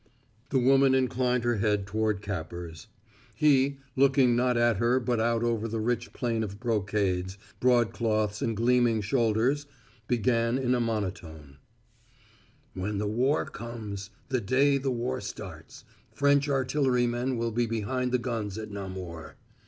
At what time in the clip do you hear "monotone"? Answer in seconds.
10.79-11.57